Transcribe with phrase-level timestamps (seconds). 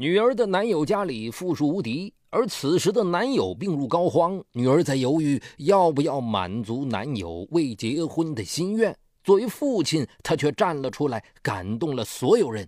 [0.00, 8.96] 女儿的男友家里富庶无敌，而此时的男友病入膏肓，女儿在犹豫要不要满足男友未结婚的心愿。
[9.22, 12.66] 作为父亲，他却站了出来，感动了所有人。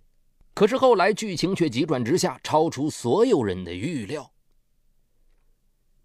[0.53, 4.31] 可是后来剧情却急转直下，超出所有人的预料。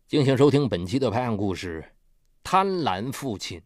[0.07, 1.83] 敬请收听本期的拍案故事
[2.41, 3.59] 《贪婪父亲》。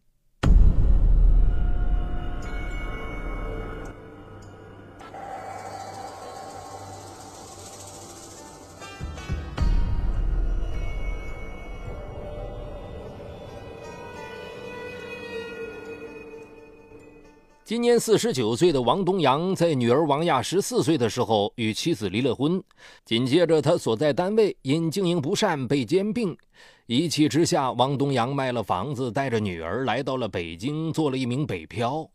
[17.72, 22.62] 今年四十九岁的王东阳，在女儿王亚十四岁的时候与妻子离了婚。
[23.02, 26.36] 紧接着，他所在单位因经营不善被兼并，
[26.84, 32.06] 一气之下，王东阳卖了房子，带着女儿来到了北京，做了一名北漂。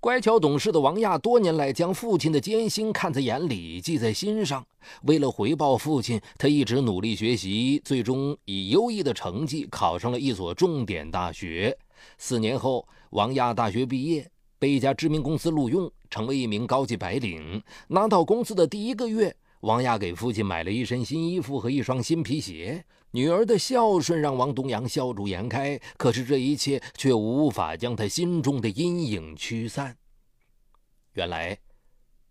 [0.00, 4.62] 乖巧懂事的王亚多年来将父亲的艰辛看在眼里，记在心上。
[5.04, 11.74] 为了回报父亲，他一直努力学习，最终以优异的成绩考上了一所重点大学。
[12.18, 14.30] 四年后，王亚大学毕业。
[14.60, 17.60] 被一家知名公司录用，成为一名高级白领。
[17.88, 22.84] 拿到工资的第一个月，王亚给父亲买了一身新衣服和一双新皮鞋。
[23.12, 29.96] 女儿的孝顺让王东阳笑逐颜开，可是这一切却无法将他心中的阴影驱散。
[31.14, 31.58] 原来。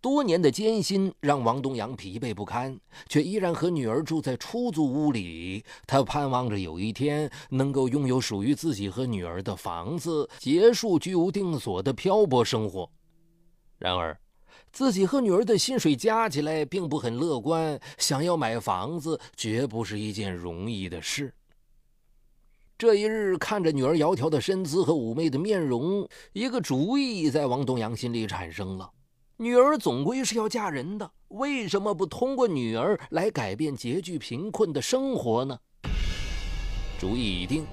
[0.00, 5.62] 多年的艰辛让王东阳疲惫不堪，却依然和女儿住在出租屋里。
[5.86, 12.90] 他盼望着有一天能够拥有属于自己和女儿的房子，结束居无定所的漂泊生活。
[13.76, 14.18] 然而，
[14.72, 21.34] 自己和女儿的薪水加起来并不很乐观，想要买房子绝不是一件容易的事。
[22.78, 28.90] 这一日，看着女儿窈窕的身姿和妩媚的面容，一个主意在王东阳心里产生了。
[29.42, 35.58] 女儿总归是要嫁人的，为什么不通过女儿来改变拮据贫困的生活呢？
[36.98, 37.64] 主意已定，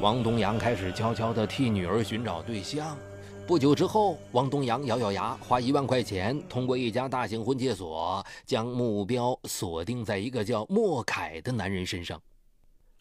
[0.00, 2.98] 王东阳开始悄悄地替女儿寻找对象。
[3.46, 12.20] 不久之后，王东阳咬咬牙，花一万块钱，通过一家大型婚介所，将目标锁定在一个叫莫凯的男人身上。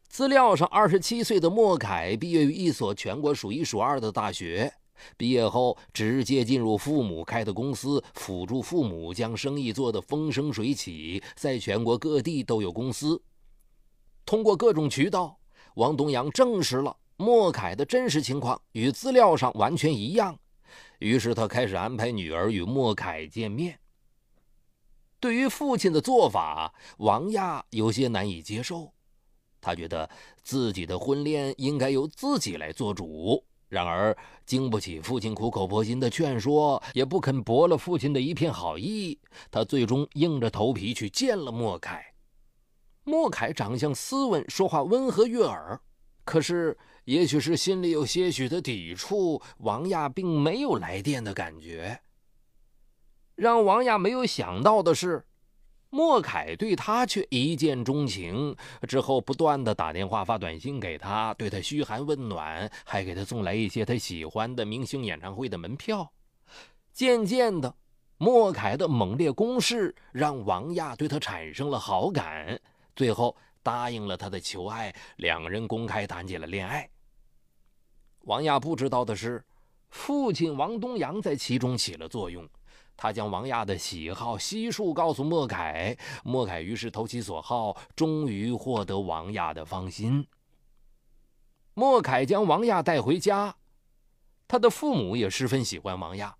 [0.08, 4.72] 资料上，二十七岁的莫凯毕业于一所全国数一数二的大学。
[5.18, 13.22] 毕业后，直接进入父母开的公司，辅助父母将生意做得风生水起，在全国各地都有公司。
[14.26, 15.40] 通过各种渠道，
[15.76, 20.40] 王东阳证实了莫凯的真实情况与资料上完全一样。
[21.00, 23.78] 于是他开始安排女儿与莫凯见面。
[25.20, 28.94] 对于父亲的做法，王亚有些难以接受，
[29.62, 30.10] 他觉得
[30.42, 33.44] 自己的婚恋应该由自己来做主。
[33.74, 39.18] 然而，经不起父亲苦口婆心的劝说，也不肯驳了父亲的一片好意，
[39.50, 42.14] 他最终硬着头皮去见了莫凯。
[43.04, 45.82] 莫凯长相斯文，说话温和悦耳，
[46.24, 52.00] 可是，也许是心里有些许的抵触，王亚并没有来电的感觉。
[53.34, 55.26] 让王亚没有想到的是。
[55.94, 58.56] 莫凯对他却一见钟情，
[58.88, 66.12] 之后不断的打电话、发短信给他，对他嘘寒问暖，还给他送来一些他喜欢的明星演唱会的门票。
[66.92, 67.76] 渐渐的，
[68.18, 72.60] 莫凯的猛烈攻势让王亚对他产生了好感，
[72.96, 76.90] 最后答应了他的求爱，两人公开谈起了恋爱。
[78.22, 79.46] 王亚不知道的是，
[79.92, 82.50] 父亲王东阳在其中起了作用。
[82.96, 90.26] 他将王亚的喜好悉数告诉莫凯，莫凯于是投其所好，终于获得王亚的芳心。
[91.74, 93.56] 莫凯将王亚带回家，
[94.48, 96.36] 他的父母也十分喜欢王亚。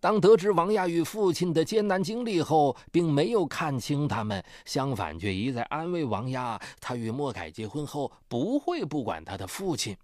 [0.00, 9.96] 当得知王亚与父亲的艰难经历后，并没有看清他们，相反却一再安慰王亚，他与莫凯结婚后不会不管他的父亲。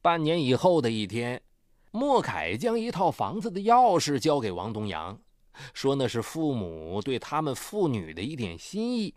[0.00, 1.40] 半年以后的一天。
[1.94, 5.20] 莫凯将一套房子的钥匙交给王东阳，
[5.74, 9.14] 说那是父母对他们父女的一点心意。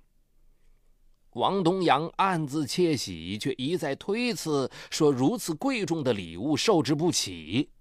[1.32, 7.72] 王东阳暗自窃喜，却一再推辞，说如此贵重的礼物受之不起。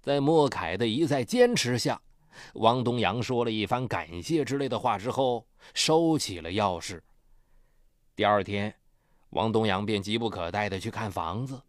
[0.00, 2.00] 在莫凯的一再坚持下，
[2.54, 5.44] 王东阳说了一番感谢之类的话之后，
[5.74, 7.00] 收起了钥匙。
[8.14, 8.72] 第二天，
[9.30, 11.60] 王东阳便急不可待地去看房子。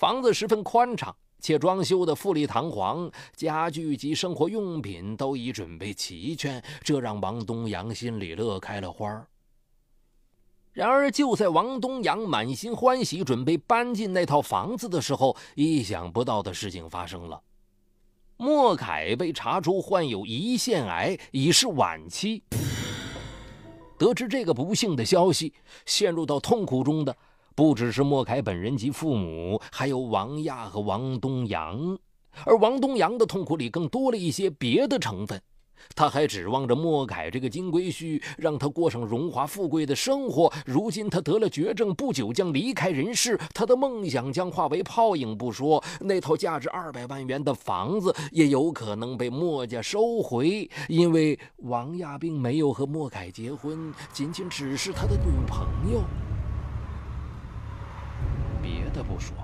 [0.00, 9.26] 房子十分宽敞，且装修的富丽堂皇，家具及生活用品都已准备齐全，这让王东阳心里乐开了花
[10.72, 17.38] 然而，就在王东阳满心欢喜准备搬进那套房子的时候，意想不到的事情发生了。
[18.38, 22.42] 莫凯被查出患有胰腺癌，已是晚期。
[23.98, 25.52] 得知这个不幸的消息，
[25.84, 27.14] 陷入到痛苦中的
[27.54, 31.98] 不只是莫凯本人及父母，还有王亚和王东阳。
[32.44, 35.40] 而王东阳的痛苦里更多了一些别的成分。
[35.96, 40.52] 他还指望着莫凯这个金龟婿，让他过上荣华富贵的生活。
[40.66, 56.02] 如今他得了绝症，不久将离开人世，他的梦想将化为泡影不说，那套价值二百万元的房子也有可能被莫家收回，因为王亚并没有和莫凯结婚，仅仅只是他的女朋友。
[58.90, 59.36] 别的不说，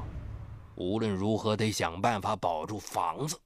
[0.74, 3.38] 无论如何得想办法保住房子。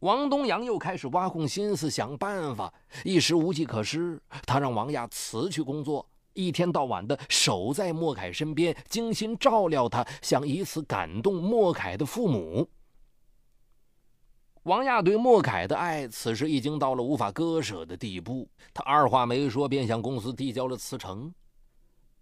[0.00, 2.72] 王东阳又开始挖空心思想办法，
[3.04, 4.20] 一时无计可施。
[4.46, 12.68] 他让王亚辞去工作，一天到晚的守在莫凯身边，精心照料他，想以此感动莫凯的父母。
[14.62, 18.48] 王亚对莫凯的爱，此时已经到了无法割舍的地步。
[18.72, 21.32] 他二话没说，便向公司递交了辞呈，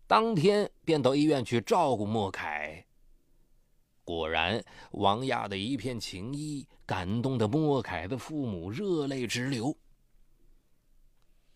[0.07, 2.85] 当天便到医院去照顾莫凯。
[4.05, 9.77] 果然，王亚的一片情谊感动的莫凯的父母热泪直流。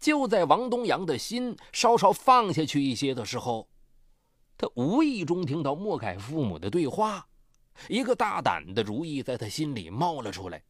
[0.00, 3.68] 就在王东阳的心稍稍放下去一些的时候，
[4.58, 7.28] 他无意中听到莫凯父母的对话，
[7.88, 10.60] 一个大胆的主意在他心里冒了出来。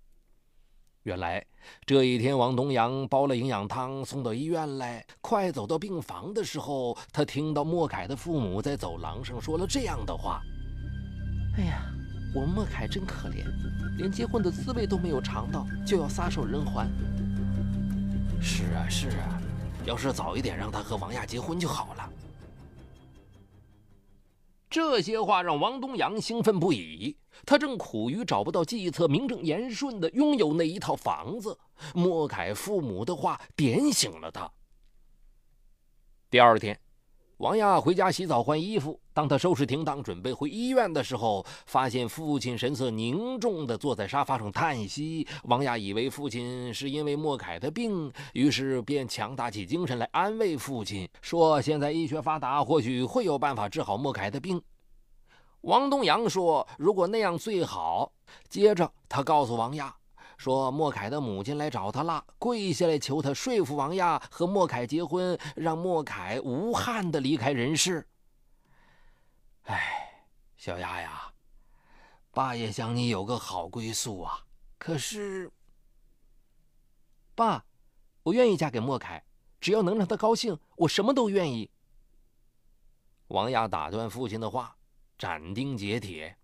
[1.04, 1.42] 原来
[1.86, 10.42] 这一天，王东阳煲了营养汤送到医院来，快走到病房的时候，他听到莫凯的父母在走廊上说了这样的话。
[11.56, 11.82] 哎呀，
[12.34, 13.46] 我莫凯真可怜，
[13.96, 16.86] 连结婚的滋味都没有尝到，就要撒手人寰。
[18.42, 19.40] 是啊，是啊，
[19.86, 22.10] 要是早一点让他和王亚结婚就好了。
[24.68, 31.58] 这些话让王东阳兴奋不已，他正苦于找不到计策，名正言顺的拥有那一套房子。
[31.94, 34.50] 莫凯父母的话点醒了他。
[36.30, 36.78] 第二天。
[37.38, 39.00] 王亚回家洗澡换衣服。
[39.14, 45.26] 当他收拾停当准备回医院的时候，发现父亲神色凝重地坐在沙发上叹息。
[45.44, 54.60] 王亚以为父亲是因为莫凯的病，于是便强打起精神来安慰父亲，说：“现在医学发达，或许会有办法治好莫凯的病。”
[55.62, 58.12] 王东阳说：“如果那样最好。”
[58.48, 59.94] 接着他告诉王亚。
[60.38, 68.08] 说莫凯的母亲来找他了，跪下来求他说服王亚和莫凯结婚，让莫凯无憾的离开人世。
[69.64, 70.24] 哎，
[70.56, 71.30] 小丫呀，
[72.30, 74.40] 爸也想你有个好归宿啊。
[74.78, 75.52] 可是，
[77.34, 77.62] 爸，
[78.22, 79.22] 我愿意嫁给莫凯，
[79.60, 81.70] 只要能让他高兴，我什么都愿意。
[83.26, 84.74] 王亚打断父亲的话，
[85.20, 86.34] 斩钉截铁。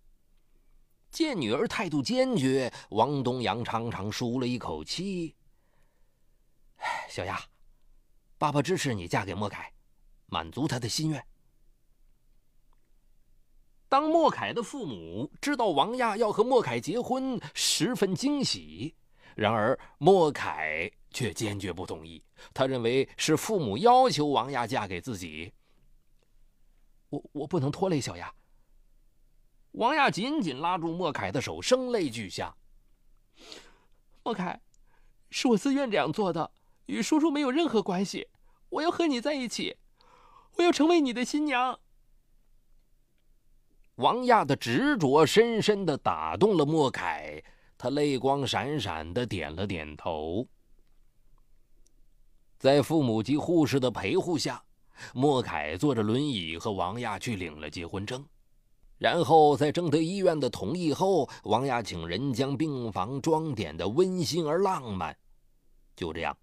[1.11, 5.35] 见女儿态度坚决，王东阳长长舒了一口气。
[7.09, 7.43] 小丫，
[8.37, 9.73] 爸爸支持你嫁给莫凯，
[10.27, 11.27] 满足他的心愿。
[13.89, 18.95] 当莫凯的父母知道王亚要和莫凯结婚，十分惊喜。
[19.35, 22.23] 然而莫凯却坚决不同意，
[22.53, 25.51] 他认为是父母要求王亚嫁给自己。
[27.09, 28.31] 我我不能拖累小亚。
[29.77, 32.55] 王亚紧紧拉住莫凯的手，声泪俱下。
[34.23, 34.59] 莫凯，
[35.31, 36.51] 是我自愿这样做的，
[36.87, 38.27] 与叔叔没有任何关系。
[38.71, 39.77] 我要和你在一起，
[40.57, 41.79] 我要成为你的新娘。
[43.97, 47.43] 王亚的执着深深的打动了莫凯，
[47.77, 50.49] 他泪光闪闪的点了点头。
[52.57, 54.65] 在父母及护士的陪护下，
[55.13, 58.27] 莫凯坐着轮椅和王亚去领了结婚证。
[58.99, 65.17] 然后在征得医院的同意后，王亚请人将病房装点的温馨而浪漫。
[65.95, 66.37] 就这样，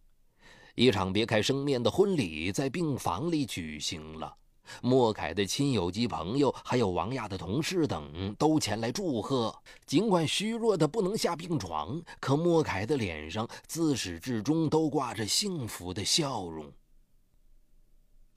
[0.75, 4.35] 一场别开生面的婚礼在病房里举行了。
[4.81, 9.53] 莫凯的亲友及朋友，还有王亚的同事等都前来祝贺。
[9.85, 16.71] 尽管虚弱的不能下病床，可莫凯的脸上自始至终都挂着幸福的笑容。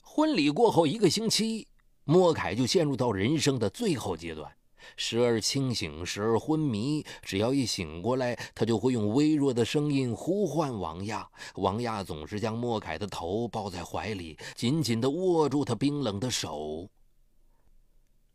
[0.01, 1.67] 婚礼过后一个星期。
[2.07, 4.49] 莫凯就陷入到人生的最后阶段，
[4.95, 7.05] 时而清醒，时而昏迷。
[7.21, 11.27] 只要一醒过来，他就会用微弱的声音呼唤王亚。
[11.55, 16.89] 王亚总是将莫凯的头抱在怀里，紧紧地握住他冰冷的手。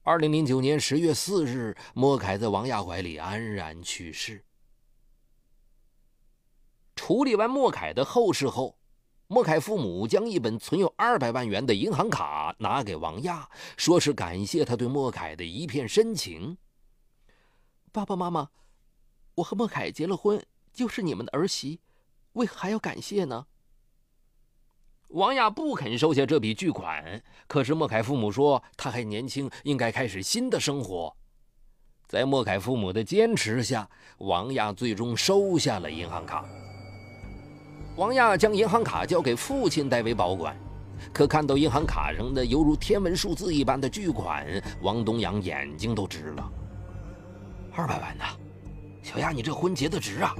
[0.03, 4.45] 二零零九年十月四日，莫凯在王亚怀里安然去世。
[6.95, 8.77] 处理完莫凯的后事后。
[9.33, 13.49] 莫凯父母将一本存有二百万元的银行卡拿给王亚，
[13.79, 16.59] 说是感谢他对莫凯的一片深情。
[17.93, 18.51] 爸爸妈妈，
[19.37, 21.81] 我和莫凯结了婚，就是你们的儿媳，
[22.35, 23.47] 为何还要感谢呢？
[25.09, 31.17] 王亚不肯收下这笔巨款，可是莫凯父母说他还年轻，应该开始新的生活。
[32.07, 36.47] 在莫凯父母的坚持下，王亚最终收下了银行卡。
[37.97, 40.57] 王亚将银行卡交给父亲代为保管，
[41.13, 44.47] 可看到银行卡上的犹如天文数字一般的巨款，
[44.81, 46.53] 王东阳眼睛都直了。
[47.75, 48.25] 二百万呐，
[49.03, 50.35] 小亚，你这婚结的值啊！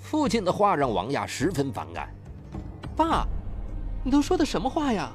[0.00, 2.08] 父亲的话让王亚十分反感。
[2.96, 3.26] 爸，
[4.02, 5.12] 你都说的什么话呀？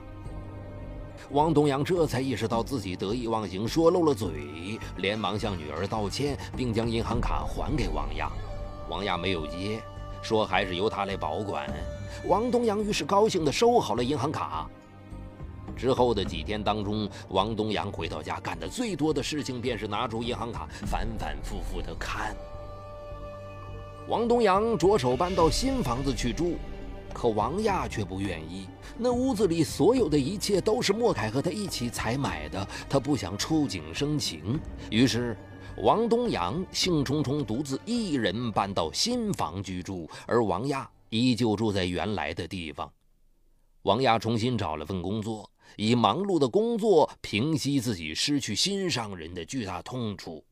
[1.32, 8.32] 王东阳这才意识到自己得意忘形，说漏了嘴，连忙向女儿道歉，并将银行卡还给王亚。
[8.88, 9.82] 王亚没有接，
[10.28, 11.66] 说还是由他来保管。
[12.26, 14.70] 王东阳于是高兴地收好了银行卡。
[15.74, 22.36] 之后的几天当中，王东阳回到家干的最多的事情便是拿出银行卡反反复复地看。
[24.10, 26.56] 王东阳着手搬到新房子去住。
[27.14, 34.60] 可王亚却不愿意，那屋子里所有的一切都是莫凯和他一起采买的，他不想触景生情。
[34.92, 35.36] 于是，
[35.84, 42.92] 王东阳兴冲冲独自一人搬到新房居住，而王亚依旧住在原来的地方。
[43.84, 50.44] 王亚重新找了份工作，以忙碌的工作平息自己失去心上人的巨大痛楚。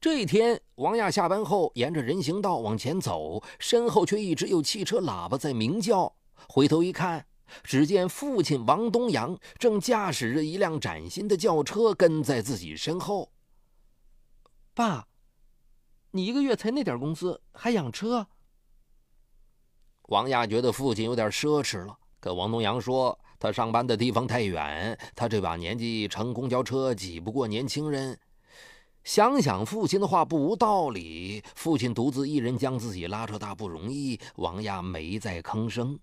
[0.00, 6.10] 这一天，王亚下班后沿着人行道往前走，身后却一直有汽车喇叭在鸣叫。
[6.48, 7.26] 回头一看，
[7.62, 13.30] 只见父亲王东阳正驾驶着一辆崭新的轿车跟在自己身后。
[14.74, 15.06] 爸，
[16.12, 18.26] 你一个月才那点工资，还养车？
[20.04, 28.18] 王亚觉得父亲有点奢侈了，跟王东阳说他上班的地方太远，他这把年纪乘公交车挤不过年轻人。
[29.04, 35.98] 想想父亲的话不无道理，父亲独自一人将自己拉扯大不容易，王亚没再吭声。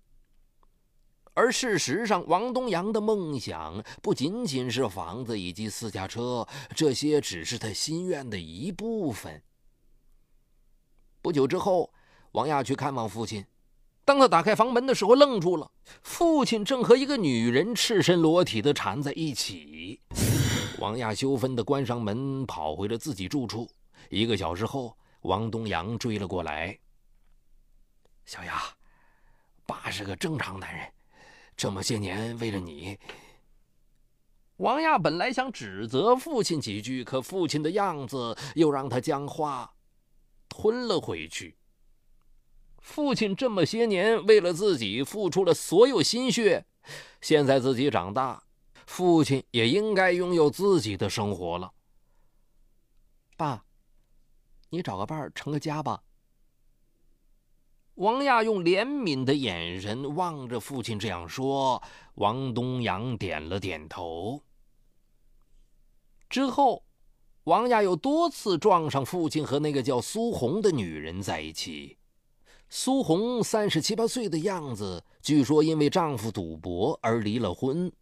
[1.40, 9.42] 而事实上，王东阳的梦想不仅仅是房子以及私家车，这些只是他心愿的一部分。
[11.22, 11.90] 不久之后，
[12.32, 13.42] 王亚去看望父亲，
[14.04, 15.70] 当他打开房门的时候，愣住了，
[16.02, 19.98] 父亲正和一个女人赤身裸体的缠在一起。
[20.78, 23.66] 王亚羞愤地关上门，跑回了自己住处。
[24.10, 26.78] 一个小时后，王东阳追了过来。
[28.26, 28.60] 小亚，
[29.64, 30.86] 爸是个正常男人，
[31.60, 32.98] 这么些年为了你。
[34.56, 39.74] 王亚本来想指责父亲几句，可父亲的样子又让他将话
[40.48, 41.58] 吞了回去。
[42.78, 46.64] 父亲这么些年为了自己付出了所有心血，
[47.20, 48.42] 现在自己长大。
[48.86, 51.70] 父亲也应该拥有自己的生活了。
[53.36, 53.66] 爸，
[54.70, 56.02] 你找个伴儿成个家吧。
[58.00, 61.82] 王亚用怜悯的眼神望着父亲这样说。
[62.14, 64.40] 王东阳点了点头。
[66.30, 66.82] 之后，
[67.44, 71.98] 王亚又多次撞上父亲和那个叫苏红的女人在一起。
[72.70, 77.92] 苏红三十七八岁的样子，据说因为丈夫赌博而离了婚。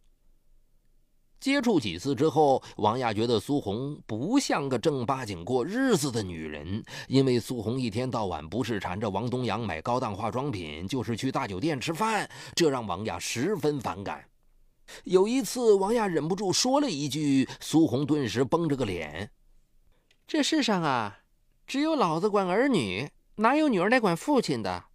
[1.39, 14.25] 接触几次之后，王亚觉得苏红不像个正八经过日子的女人，因为苏红一天到晚不是缠着王东阳买高档化妆品，就是去大酒店吃饭，这让王亚十分反感。
[15.05, 19.31] 有一次，王亚忍不住说了一句，苏红顿时绷着个脸
[20.27, 21.19] ：“这世上啊，
[21.65, 24.85] 只有老子管儿女，哪有女儿来管父亲的？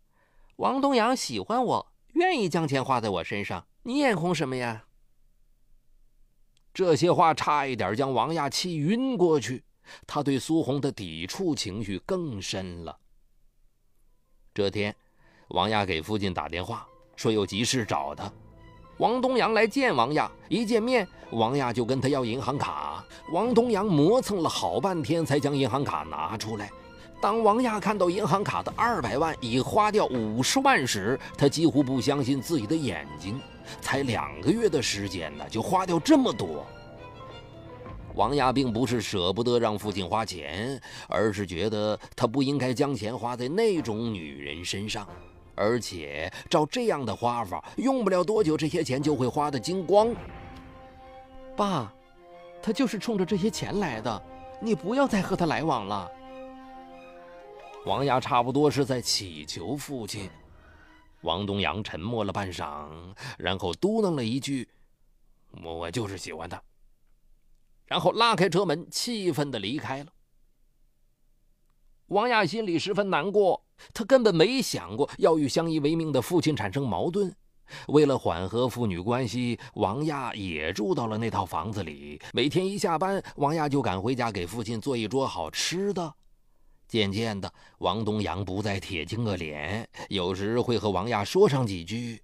[0.57, 4.85] 王东阳喜欢我，愿意将钱花在我身上，你眼红什么呀？”
[6.75, 9.63] 这些话差一点将王亚气晕过去，
[10.09, 12.99] 他对苏红的抵触情绪更深了。
[14.53, 14.95] 这天，
[15.49, 18.31] 王亚给父亲打电话，说有急事找他。
[18.99, 23.05] 王东阳来见王亚，一见面，王亚就跟他要银行卡。
[23.33, 26.73] 王东阳磨蹭了好半天，才将银行卡拿出来。
[27.21, 33.41] 当王亚看到银行卡的二百万已花掉五十万时，他几乎不相信自己的眼睛。
[33.81, 36.67] 才两个月的时间呢，就花掉这么多。
[38.15, 40.79] 王亚并不是舍不得让父亲花钱，
[41.09, 45.09] 而是觉得他不应该将钱花在那种女人身上，
[45.55, 50.15] 而且照这样的花法，用不了多久，这些钱就会花得精光。
[51.57, 51.91] 爸，
[52.63, 54.23] 他就是冲着这些钱来的，
[54.61, 56.09] 你不要再和他来往了。
[57.85, 60.31] 王亚差不多是在祈求父亲。
[61.21, 62.89] 王东阳沉默了半晌，
[63.39, 64.69] 然后嘟囔了一句
[65.63, 66.63] ：“我就是喜欢他。”
[67.87, 70.13] 然后拉开车门，气愤地离开了。
[72.07, 73.63] 王亚心里十分难过，
[73.93, 77.35] 他根本没想过要与相依为命的父亲产生矛盾。
[77.89, 82.21] 为了缓和父女关系，王亚也住到了那套房子里。
[82.33, 86.15] 每天一下班，王亚就赶回家给父亲做一桌好吃的。
[86.87, 92.23] 渐渐的，王东阳不再铁青个脸，有时会和王亚说上几句。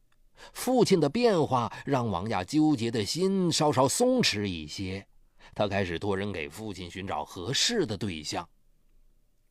[0.52, 5.06] 父亲的变化让王亚纠结的心稍稍松弛一些，
[5.54, 8.48] 他开始托人给父亲寻找合适的对象。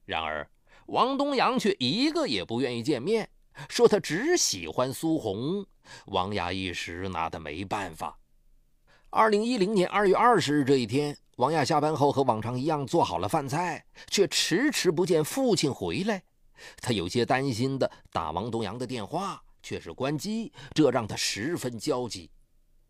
[0.06, 0.50] 然而，
[0.88, 3.30] 王东阳却一个也不愿意见面，
[3.68, 5.66] 说他只喜欢苏红。
[6.08, 8.18] 王亚一时拿他没办法。
[9.12, 16.22] 二零一零年二月二十日这一天，王亚下班后和往常一样做好了饭菜，却迟迟不见父亲回来。
[16.82, 19.42] 他有些担心的打王东阳的电话。
[19.62, 22.32] 却是关机，这让他十分焦急。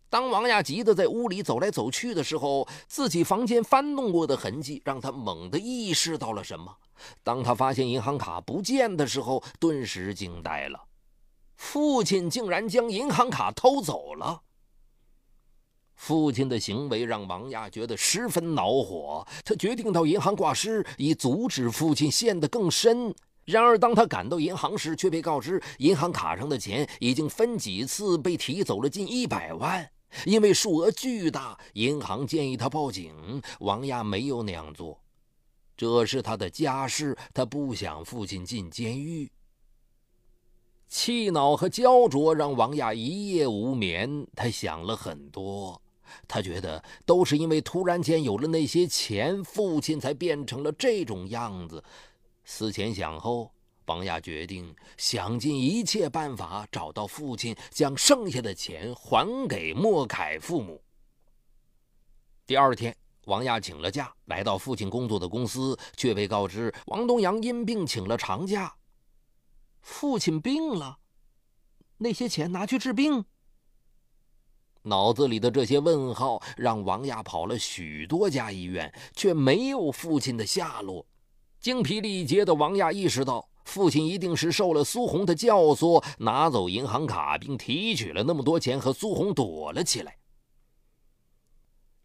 [0.08, 6.78] 当王亚急得在屋里走来走去的时候，自己房间翻动过的痕迹让他猛地意识到了什么。
[7.24, 10.80] 当他发现银行卡不见的时候，顿时惊呆了。
[11.56, 14.44] 父亲竟然将银行卡偷走了！
[16.00, 23.14] 父亲的行为让王亚觉得十分恼火，他决定到银行挂失，以阻止父亲陷得更深。
[23.44, 29.92] 然而，当他赶到银行时，却被告知银行卡上的钱已经分几次被提走了近一百万。
[30.26, 33.14] 因为数额巨大，银行建议他报警。
[33.60, 34.98] 王亚没有那样做，
[35.76, 39.30] 这是他的家事，他不想父亲进监狱。
[40.88, 45.80] 气恼和焦灼让王亚一夜无眠，他想了很多。
[46.28, 51.84] 他觉得都是因为突然间有了那些钱，父亲才变成了这种样子。
[52.46, 53.52] 思前想后，
[53.86, 60.82] 王亚决定想尽一切办法找到父亲，将剩下的钱还给莫凯父母。
[62.46, 68.74] 第二天，王亚请了假，来到父亲工作的公司，却被告知王东阳因病请了长假。
[69.82, 70.98] 父亲病了，
[71.98, 73.24] 那些钱拿去治病？
[74.84, 81.06] 脑子里的这些问号让王亚跑了许多家医院，却没有父亲的下落。
[81.60, 90.16] 精疲力竭的王亚意识到，父亲一定是受了苏红的教唆，拿走银行卡，并提取了那么多钱，和苏红躲了起来。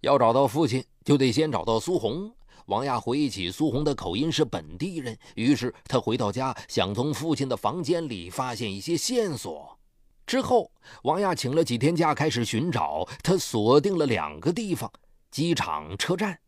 [0.00, 2.34] 要找到父亲，就得先找到苏红。
[2.66, 9.78] 王亚回忆起苏红的口音是本地人，于是他回到家，想从父亲的房间里发现一些线索。
[10.26, 10.70] 之后，
[11.02, 13.06] 王亚请了几天假，开始寻找。
[13.22, 14.90] 他锁定了两个地方：
[15.30, 16.38] 机场、车站。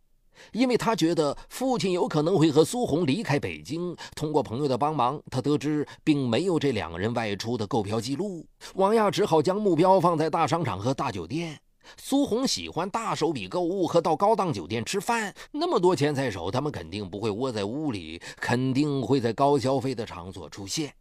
[0.53, 3.97] 因为他觉得父亲有可能会和苏红离开北京。
[4.15, 8.47] 通过朋友的帮忙，他得知并没有这两个人外出的购票记录。
[8.75, 11.59] 王亚只好将目标放在大商场和大酒店。
[11.97, 20.93] 苏红喜欢大手笔购物和到高档酒店吃饭，那么多钱在手，他们肯定不会窝在屋里，肯定会在高消费的场所出现。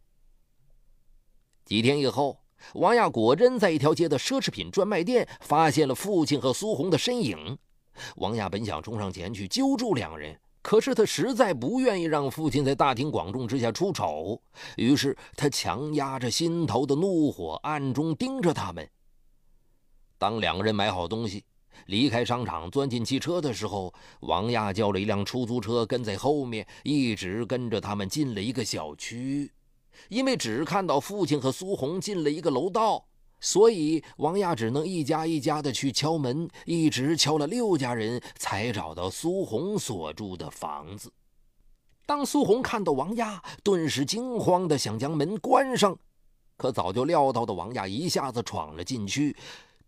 [1.64, 2.38] 几天以后，
[2.74, 7.58] 王亚果真在一条街的奢侈品专卖店发现了父亲和苏红的身影。
[8.16, 14.40] 王亚本想冲上前去揪住两人，可是他实在不愿意让父亲在大庭广众之下出丑，
[14.76, 18.86] 于是他强压着心头的怒火，暗中盯着他们。
[20.18, 21.44] 当两个人买好东西，
[21.86, 29.50] 离开商场，钻进汽车的时候，王亚叫了一辆出租车跟在后面，一直跟着他们进了一个小区。
[30.08, 33.04] 因为只看到父亲和苏红进了一个楼道。
[33.38, 41.12] 所以王亚只能一家一家的去敲门，一直敲了六家人才找到苏红所住的房子。
[42.06, 45.96] 当苏红看到王亚，顿时惊慌的想将门关上，
[46.56, 49.36] 可早就料到的王亚一下子闯了进去。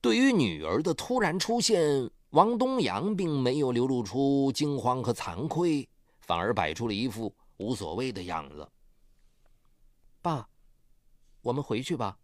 [0.01, 5.88] 对于女儿的突然出现，王东阳并没有流露出惊慌和惭愧，
[6.21, 8.68] 反而摆出了一副无所谓的样子。
[10.29, 10.47] 爸，
[11.41, 12.19] 我们回去吧。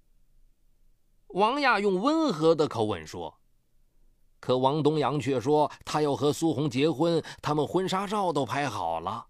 [1.29, 3.35] 王亚用温和的口吻说
[4.41, 9.27] ：“可王东阳却说他要和苏红结婚，他们婚纱照都拍好了。”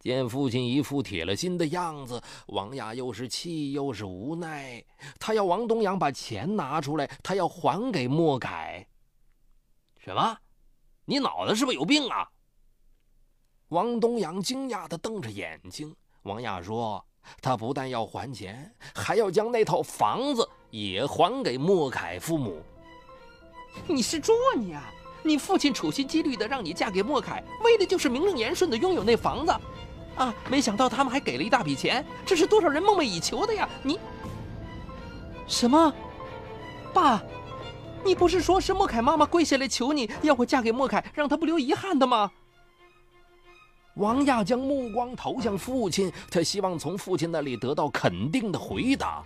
[0.00, 4.82] 见父亲一副铁了心的样子，王亚又是气又是无奈。
[5.20, 8.88] 他要王东阳把钱拿出来，他要还给莫凯。
[9.98, 10.38] 什么？
[11.04, 12.30] 你脑子是不是有病啊？
[13.68, 15.94] 王东阳惊讶的瞪着眼睛。
[16.22, 17.04] 王亚说
[17.40, 22.62] ：“他不但要还钱，还要将那套房子。”也还给莫凯父母。
[23.86, 24.92] 你是猪啊你啊！
[25.22, 29.52] 你父亲处心积虑的让你嫁给莫凯，为的就是名正言顺的拥有那房子，
[30.14, 30.34] 啊！
[30.50, 33.66] 没想到他们还给了一大笔钱，这是多少人梦寐以求的呀！
[33.82, 33.98] 你
[35.46, 35.90] 什么？
[36.92, 37.22] 爸，
[38.04, 42.30] 你不是说是莫凯妈妈跪下来求你要我嫁给莫凯，让他不留遗憾的吗？
[43.98, 49.24] 王亚将目光投向父亲，他希望从父亲那里得到肯定的回答。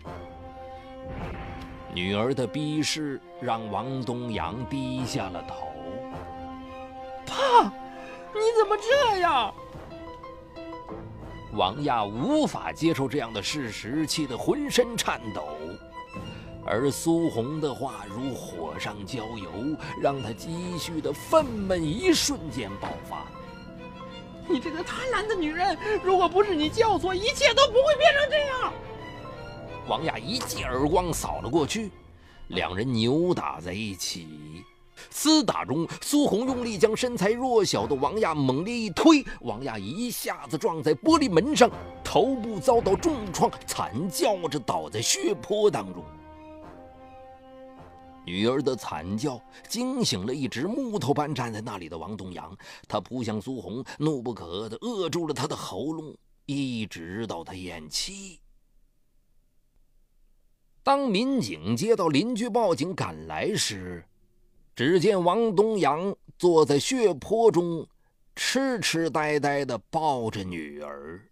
[1.95, 5.67] 女儿的逼视让王东阳低下了头。
[7.27, 7.65] 爸，
[8.33, 9.55] 你怎么这样？
[11.53, 15.43] 王亚无法接受这样的事实，气得浑身颤抖。
[16.65, 19.51] 而苏红的话如火上浇油，
[20.01, 23.27] 让他积蓄的愤懑一瞬间爆发。
[24.49, 25.77] 你这个贪婪的女人！
[26.03, 28.73] 如果不是你教唆，一切都不会变成这样。
[29.89, 31.91] 王亚一记耳光扫了过去，
[32.49, 34.65] 两人扭打在一起。
[35.11, 41.69] 厮打中，苏红用力将身材弱小的王亚猛烈一推，王亚一下子撞在玻璃门上，
[42.05, 46.05] 头部遭到重创，惨叫着倒在血泊当中。
[48.25, 52.57] 女儿的惨叫惊醒了一直木头般站在那里的王东阳，
[52.87, 58.39] 他扑向苏红，怒不可遏地扼住了她的喉咙，一直到她咽气。
[60.85, 64.05] 当民警接到邻居报警赶来时，
[64.75, 67.87] 只见王东阳坐在血泊中，
[68.35, 71.29] 痴痴呆呆地抱着女儿。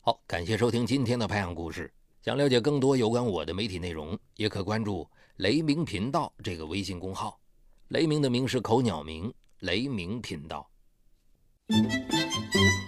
[0.00, 1.92] 好，感谢收听今天的拍案故事。
[2.28, 5.08] 想了解更多有关我的媒体内容，也可关注
[5.40, 7.40] “雷鸣频道”这个微信公号。
[7.88, 10.68] 雷鸣的鸣是口鸟鸣，雷鸣频道。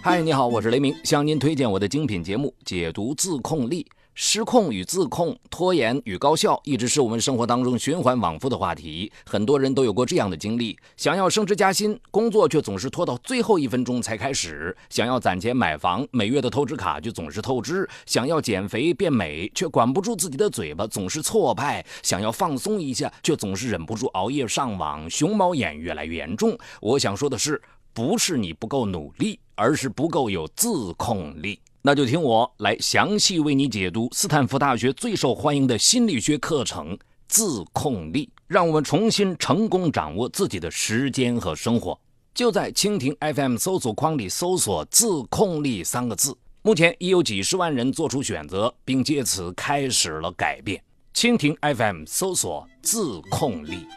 [0.03, 3.83] 嗨，你好，我是雷鸣，向您推荐我的精品节目《解读自控力》。
[4.13, 9.11] 失控与自控、拖延与高效，一直是我们生活当中循环往复的话题。
[9.25, 26.57] 很多人都有过这样的经历：想要升职加薪，工作却总是拖到最后一分钟才开始；想要攒钱买房，每月的透支卡就总是透支；想要减肥变美，却管不住自己的嘴巴，总是挫败；想要放松一下，却总是忍不住熬夜上网，熊猫眼越来越严重。
[26.81, 27.61] 我想说的是，
[27.93, 31.59] 不是你不够努力，而是不够有自控力。
[31.83, 36.95] 那就听我来详细为你解读斯坦福大学最受欢迎的心理学课程——
[37.27, 41.99] 自控力，让我们重新成功掌握自己的时间和生活。
[42.35, 50.83] 就在蜻蜓 FM 搜索框里搜索“自控力”三个字，目前已有几十万人做出选择，并借此开始了改变。
[51.15, 53.87] 蜻蜓 FM 搜索“自控力”。